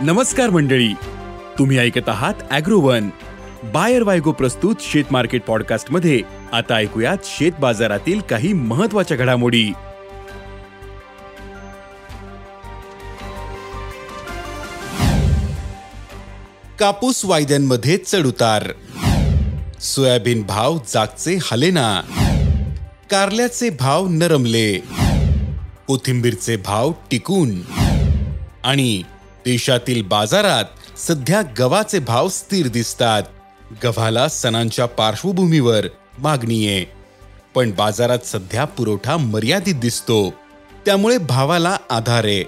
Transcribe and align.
नमस्कार 0.00 0.50
मंडळी. 0.50 0.92
तुम्ही 1.58 1.78
ऐकत 1.78 2.08
आहात 2.08 2.34
अॅग्रोवन. 2.50 3.08
बायर 3.64 4.02
वायगो 4.02 4.32
प्रस्तुत 4.32 4.76
शेत 4.80 5.04
मार्केट 5.10 5.42
पॉडकास्टमध्ये 5.42 6.20
आता 6.52 6.74
ऐकूयात 6.74 7.16
शेत 7.24 7.52
बाजारातील 7.60 8.20
काही 8.20 8.52
महत्त्वाच्या 8.52 9.16
घडामोडी. 9.16 9.72
कापूस 16.78 17.24
वायद्यांमध्ये 17.24 17.96
चढउतार 17.96 18.72
सोयाबीन 19.80 20.42
भाव 20.42 20.78
जागचे 20.88 21.34
हालेना. 21.36 22.00
कारल्याचे 23.10 23.70
भाव 23.70 24.08
नरमले. 24.08 24.82
कोथिंबीरचे 25.86 26.56
भाव 26.56 26.92
टिकून. 27.10 27.50
आणि 28.64 29.02
देशातील 29.44 30.02
बाजारात 30.02 30.64
सध्या 30.98 31.42
गव्हाचे 31.58 31.98
भाव 31.98 32.28
स्थिर 32.28 32.68
दिसतात. 32.68 33.22
गव्हाला 33.84 34.28
सणांच्या 34.28 34.86
पार्श्वभूमीवर 34.86 35.86
मागणी 36.18 36.68
आहे. 36.68 36.84
पण 37.54 37.70
बाजारात 37.70 38.18
सध्या 38.18 38.64
पुरवठा 38.64 39.16
मर्यादित 39.16 39.74
दिसतो. 39.74 40.30
त्यामुळे 40.86 41.18
भावाला 41.18 41.76
आधार 41.90 42.24
आहे. 42.24 42.44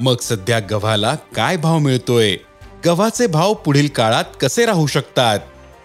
मग 0.00 0.16
सध्या 0.16 0.60
गव्हाला 0.60 1.14
काय 1.14 1.56
भाव 1.56 1.78
मिळतोय? 1.78 2.36
गव्हाचे 2.86 3.26
भाव 3.26 3.54
पुढील 3.54 3.88
काळात 3.88 4.24
कसे 4.40 4.66
राहू 4.66 4.86
शकतात? 4.86 5.38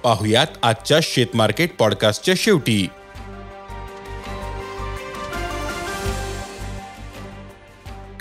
पाहुयात 0.03 0.47
आजच्या 0.63 0.99
शेतमार्केट 1.03 1.77
पॉडकास्टच्या 1.77 2.33
शेवटी. 2.37 2.87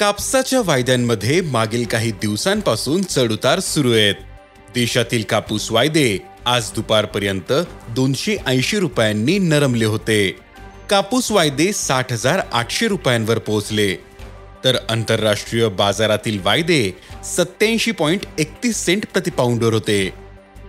कापसाच्या 0.01 0.61
वायद्यांमध्ये 0.65 1.41
मागील 1.41 1.85
काही 1.85 2.11
दिवसांपासून 2.11 3.03
चढउतार 3.03 3.61
सुरू 3.61 3.93
आहेत. 3.93 4.15
देशातील 4.75 5.23
कापूस 5.23 5.73
वायदे 5.73 6.19
आज 6.47 6.71
दुपारपर्यंत 6.75 7.53
दोनशे 7.89 8.37
ऐंशी 8.47 8.79
रुपयांनी 8.79 9.39
नरमले 9.39 9.85
होते. 9.85 10.37
कापूस 10.91 11.31
वायदे 11.31 11.73
साठ 11.73 12.13
हजार 12.13 12.41
आठशे 12.53 12.89
रुपयांवर 12.89 13.39
पोहोचले. 13.39 13.95
तर 14.65 14.77
आंतरराष्ट्रीय 14.89 15.69
बाजारातील 15.69 16.41
वायदे 16.45 16.93
सत्याऐंशी 17.25 17.91
पॉईंट 17.91 18.21
एकतीस 18.39 18.77
सेंट 18.77 19.07
प्रतिपाऊंडवर 19.13 19.73
होते. 19.73 20.11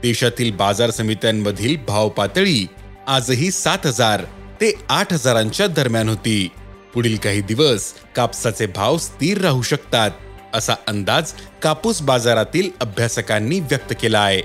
देशातील 0.01 0.51
बाजार 0.51 0.89
समित्यांमधील 0.89 1.77
भाव 1.87 2.09
पातळी 2.09 2.67
आजही 3.07 3.51
सात 3.51 3.85
हजार 3.85 4.23
ते 4.61 4.73
आठ 4.89 5.13
हजारांच्या 5.13 5.67
दरम्यान 5.67 6.09
होती. 6.09 6.47
पुढील 6.93 7.17
काही 7.17 7.41
दिवस 7.41 7.93
कापसाचे 8.15 8.65
भाव 8.65 8.97
स्थिर 8.97 9.41
राहू 9.41 9.61
शकतात 9.61 10.11
असा 10.53 10.73
अंदाज 10.87 11.31
कापूस 11.61 12.01
बाजारातील 12.01 12.69
अभ्यासकांनी 12.79 13.59
व्यक्त 13.59 13.93
केला 14.01 14.19
आहे. 14.19 14.41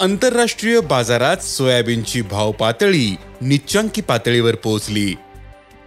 आंतरराष्ट्रीय 0.00 0.80
बाजारात 0.80 1.36
सोयाबीनची 1.36 2.22
भाव 2.22 2.52
पातळी 2.52 3.16
निच्चांकी 3.40 4.00
पातळीवर 4.00 4.54
पोहोचली. 4.54 5.14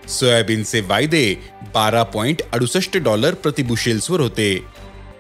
सोयाबीनचे 0.10 0.82
वायदे 0.82 1.34
बारा 1.74 2.04
पॉइंट 2.04 2.42
अडुसष्ट 2.54 2.98
डॉलर 2.98 3.34
प्रतिबुशेल्सवर 3.34 4.20
होते 4.20 4.66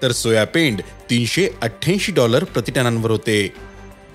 तर 0.01 0.11
सोयापेंड 0.11 0.81
तीनशे 1.09 1.47
अठ्ठ्याऐंशी 1.61 2.11
डॉलर 2.11 2.43
प्रतिटनांवर 2.43 3.11
होते. 3.11 3.53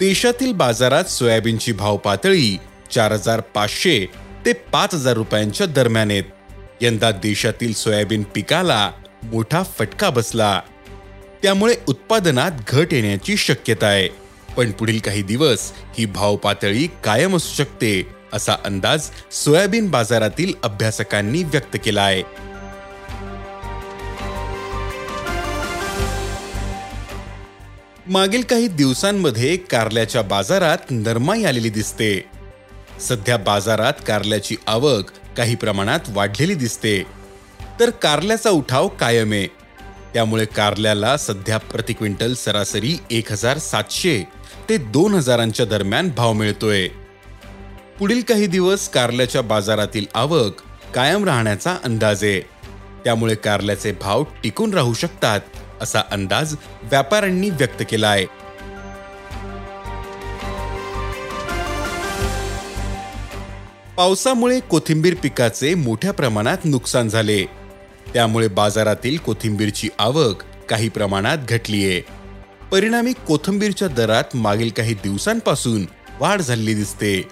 देशातील 0.01 0.53
बाजारात 0.53 1.05
सोयाबीनची 1.05 1.73
भाव 1.73 1.97
पातळी 1.97 2.59
चार 2.91 3.13
हजार 3.13 3.41
पाचशे 3.41 4.07
ते 4.47 4.53
पाच 4.53 4.95
हजार 4.95 5.15
रुपयांच्या 5.15 5.67
दरम्यान 5.67 6.11
आहेत 6.11 6.25
यंदा 6.81 7.11
देशातील 7.11 7.73
सोयाबीन 7.73 8.23
पिकाला 8.23 8.91
मोठा 9.23 9.63
फटका 9.63 10.11
बसला. 10.11 10.61
त्यामुळे 11.43 11.75
उत्पादनात 11.89 12.51
घट 12.69 12.95
येण्याची 12.95 13.37
शक्यता 13.37 13.87
आहे. 13.87 14.09
पण 14.57 14.71
पुढील 14.71 14.99
काही 14.99 15.23
दिवस 15.23 15.73
ही 15.99 16.07
भाव 16.07 16.37
पातळी 16.37 16.89
कायम 17.05 17.37
असू 17.37 17.55
शकते 17.55 18.07
असा 18.33 18.55
अंदाज 18.65 19.11
सोयाबीन 19.31 19.91
बाजारातील 19.91 20.53
अभ्यासकांनी 20.63 21.43
व्यक्त 21.45 21.77
केला 21.85 22.03
आहे. 22.03 22.23
मागील 28.07 28.43
काही 28.43 28.69
दिवसांमध्ये 28.69 29.57
कारल्याच्या 29.57 30.23
बाजारात 30.23 30.79
नरमाई 30.91 31.45
आलेली 31.45 31.69
दिसते. 31.69 32.25
सध्या 33.01 33.37
बाजारात 33.37 33.93
कारल्याची 34.07 34.57
आवक 34.67 35.11
काही 35.37 35.55
प्रमाणात 35.55 36.01
वाढलेली 36.09 36.55
दिसते. 36.55 37.03
तर 37.81 37.91
कारल्याचा 37.91 38.51
उठाव 38.51 38.89
कायम 38.89 39.33
आहे. 39.33 39.47
त्यामुळे 40.15 40.45
कारल्याला 40.45 41.17
सध्या 41.17 41.59
प्रति 41.59 41.93
क्विंटल 41.93 42.35
सरासरी 42.35 42.97
एक 43.11 43.33
हजार 43.33 43.59
सातशे 43.59 44.23
ते 44.69 44.77
दोन 44.77 45.15
हजारांच्या 45.15 45.67
दरम्यान 45.67 46.11
भाव 46.17 46.33
मिळतोय. 46.33 46.89
पुढील 47.99 48.21
काही 48.21 48.47
दिवस 48.47 48.89
कारल्याच्या 48.89 49.43
बाजारातील 49.43 50.07
आवक 50.15 50.53
कायम 50.95 51.25
राहण्याचा 51.25 51.77
अंदाज 51.85 52.25
आहे. 52.25 52.41
त्यामुळे 53.05 53.35
कारल्याचे 53.35 53.93
भाव 53.93 54.25
टिकून 54.43 54.75
राहू 54.75 54.95
शकतात. 54.95 55.41
असा 55.85 56.01
अंदाज 56.11 56.55
व्यापाऱ्यांनी 56.83 57.51
व्यक्त 57.51 57.83
केला 57.91 58.09
आहे. 58.09 58.27
पावसामुळे 63.97 64.61
कोथिंबीर 64.61 65.15
पिकाचे 65.23 65.75
मोठ्या 65.75 66.13
प्रमाणात 66.13 66.65
नुकसान 66.65 67.09
झाले. 67.09 67.45
त्यामुळे 68.15 68.49
बाजारातील 68.49 69.17
कोथिंबीरची 69.17 69.89
आवक 69.99 70.43
काही 70.69 70.89
प्रमाणात 70.89 71.39
घटलीये. 71.49 72.01
परिणामी 72.73 73.13
कोथिंबीरच्या 73.13 73.89
दरात 73.89 74.37
मागील 74.37 74.71
काही 74.71 74.95
दिवसांपासून 74.95 75.87
वाढ 76.21 76.41
झालेली 76.41 76.75
दिसते. 76.75 77.29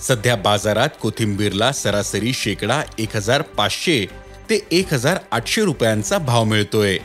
सध्या 0.00 0.36
बाजारात 0.36 0.88
कोथिंबीरला 1.02 1.72
सरासरी 1.72 2.32
शेकडा 2.32 2.82
एक 2.98 3.16
हजार 3.16 3.42
पाचशे 3.42 4.06
ते 4.50 4.58
एक 4.70 4.92
हजार 4.94 5.18
आठशे 5.30 5.62
रुपयांचा 5.62 6.18
भाव 6.18 6.44
मिळतोय. 6.44 6.98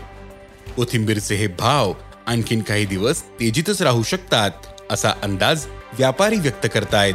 कोथिंबीरचे 0.79 1.35
हे 1.35 1.47
भाव 1.47 1.93
आणखीन 2.27 2.61
काही 2.61 2.85
दिवस 2.85 3.23
तेजीतच 3.23 3.81
राहू 3.81 4.03
शकतात 4.03 4.51
असा 4.91 5.09
अंदाज 5.23 5.65
व्यापारी 5.97 6.35
व्यक्त 6.35 6.67
करतायत. 6.73 7.13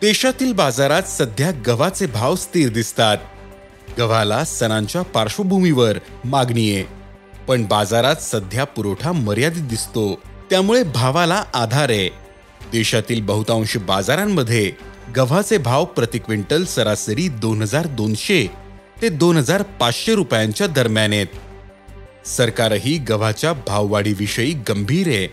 देशातील 0.00 0.52
बाजारात 0.52 1.02
सध्या 1.02 1.50
गव्हाचे 1.66 2.06
भाव 2.06 2.36
स्थिर 2.36 2.68
दिसतात. 2.68 3.16
गव्हाला 3.98 4.44
सणांच्या 4.44 5.02
पार्श्वभूमीवर 5.02 5.98
मागणी 6.24 6.74
आहे. 6.74 6.84
पण 7.48 7.64
बाजारात 7.64 8.16
सध्या 8.16 8.64
पुरवठा 8.64 9.12
मर्यादित 9.12 9.62
दिसतो 9.62 10.14
त्यामुळे 10.50 10.82
भावाला 10.82 11.44
आधार 11.54 11.90
आहे. 11.90 12.08
देशातील 12.72 13.22
बहुतांश 13.22 13.76
बाजारांमध्ये 13.76 14.72
गव्हाचे 15.16 15.58
भाव 15.58 15.84
प्रति 15.84 16.18
क्विंटल 16.18 16.64
सरासरी 16.64 17.28
दोन 17.28 17.62
हजार 17.62 17.86
दोनशे 17.86 18.61
ते 19.02 19.08
दोन 19.08 19.36
हजार 19.36 19.62
पाचशे 19.62 20.14
रुपयांच्या 20.14 20.66
दरम्यान 20.66 21.12
आहेत. 21.12 21.26
सरकारही 22.26 22.98
गव्हाच्या 22.98 23.52
भाववाढीविषयी 23.52 24.52
गंभीर 24.52 25.08
आहे. 25.08 25.28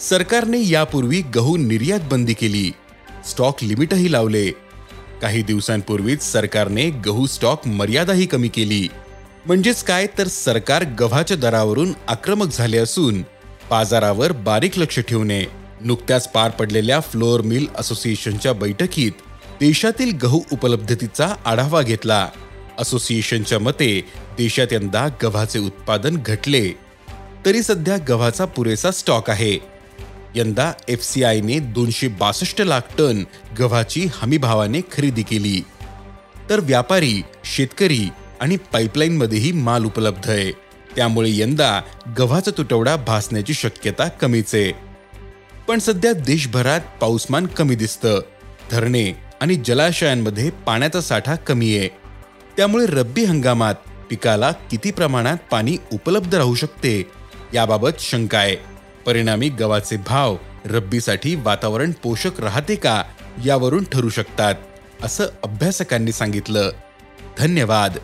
सरकारने 0.00 0.68
यापूर्वी 0.68 1.20
गहू 1.20 1.56
निर्यात 1.56 2.00
बंदी 2.10 2.34
केली. 2.34 2.72
स्टॉक 3.30 3.56
लिमिटही 3.62 4.12
लावले. 4.12 4.50
काही 5.22 5.42
दिवसांपूर्वीच 5.42 6.22
सरकारने 6.22 6.90
गहू 6.90 7.26
स्टॉक 7.26 7.66
मर्यादाही 7.66 8.26
कमी 8.26 8.48
केली. 8.48 8.88
म्हणजेच 9.46 9.82
काय 9.82 10.06
तर 10.18 10.26
सरकार 10.26 10.84
गव्हाच्या 11.00 11.36
दरावरून 11.36 11.92
आक्रमक 12.08 12.52
झाले 12.52 12.78
असून 12.78 13.22
बाजारावर 13.70 14.32
बारीक 14.32 14.78
लक्ष 14.78 15.00
ठेवणे 15.00 15.44
नुकत्याच 15.80 16.32
पार 16.32 16.50
पडलेल्या 16.50 17.00
फ्लोअर 17.00 17.40
मिल 17.40 17.66
असोसिएशनच्या 17.78 18.52
बैठकीत 18.52 19.12
देशातील 19.60 20.16
गहू 20.22 20.40
उपलब्धतेचा 20.52 21.34
आढावा 21.44 21.82
घेतला. 21.82 22.28
असोसिएशनच्या 22.78 23.58
मते 23.58 24.04
देशात 24.38 24.72
यंदा 24.72 25.08
गव्हाचे 25.22 25.58
उत्पादन 25.58 26.16
घटले. 26.26 26.70
तरी 27.46 27.62
सध्या 27.62 27.96
गव्हाचा 28.08 28.44
पुरेसा 28.44 28.90
स्टॉक 28.90 29.30
आहे. 29.30 29.58
यंदा 30.34 30.72
एफ 30.88 31.04
सी 31.04 31.22
आयने 31.22 31.58
दोनशे 31.58 32.08
बासष्ट 32.08 32.62
लाख 32.62 32.80
टन 32.98 33.24
गव्हाची 33.58 34.06
हमीभावाने 34.14 34.80
खरेदी 34.80 35.22
केली. 35.22 35.62
तर 36.50 36.60
व्यापारी 36.60 37.22
शेतकरी 37.44 38.08
आणि 38.40 38.56
पाईपलाईनमध्येही 38.56 39.52
माल 39.52 39.84
उपलब्ध 39.84 40.30
आहे. 40.30 40.52
त्यामुळे 40.96 41.30
यंदा 41.32 41.80
गव्हाचा 42.18 42.50
तुटवडा 42.50 42.96
भासण्याची 42.96 43.54
शक्यता 43.54 44.08
कमीच 44.08 44.54
आहे. 44.54 44.72
पण 45.68 45.78
सध्या 45.78 46.12
देशभरात 46.12 46.80
पाऊसमान 47.00 47.46
कमी 47.46 47.74
दिसतं. 47.74 48.20
धरणे 48.70 49.12
आणि 49.40 49.54
जलाशयांमध्ये 49.54 50.50
पाण्याचा 50.50 51.00
साठा 51.00 51.34
कमी 51.34 51.78
आहे. 51.78 52.05
त्यामुळे 52.56 52.86
रब्बी 52.86 53.24
हंगामात 53.24 53.74
पिकाला 54.10 54.52
किती 54.52 54.90
प्रमाणात 54.90 55.36
पाणी 55.50 55.76
उपलब्ध 55.92 56.34
राहू 56.34 56.54
शकते 56.54 57.10
याबाबत 57.54 57.88
शंका 57.98 58.38
आहे. 58.38 58.56
परिणामी 59.06 59.48
गव्हाचे 59.48 59.96
भाव 59.96 60.36
रब्बीसाठी 60.66 61.34
वातावरण 61.34 61.92
पोषक 62.02 62.40
राहते 62.40 62.74
का 62.74 63.02
यावरून 63.44 63.84
ठरू 63.84 64.08
शकतात 64.08 64.54
असं 65.02 65.24
अभ्यासकांनी 65.44 66.12
सांगितलं. 66.12 66.70
धन्यवाद. 67.38 67.98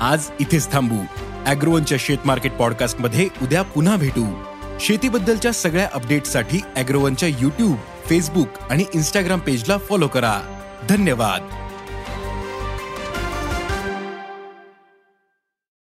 आज 0.00 0.30
इथेच 0.40 0.72
थांबू. 0.72 0.98
अॅग्रोवनच्या 1.46 1.98
शेत 2.00 2.18
मार्केट 2.24 2.52
पॉडकास्टमध्ये 2.52 3.28
उद्या 3.42 3.62
पुन्हा 3.62 3.96
भेटू. 3.96 4.42
शेतीबद्दलच्या 4.80 5.52
सगळ्या 5.52 5.88
अपडेटसाठी 5.92 6.60
अॅग्रोवनच्या 6.76 7.28
युट्यूब 7.28 7.76
फेसबुक 8.06 8.48
आणि 8.70 8.84
इन्स्टाग्राम 8.94 9.38
पेजला 9.38 9.78
फॉलो 9.78 10.08
करा. 10.08 10.40
धन्यवाद. 10.88 11.69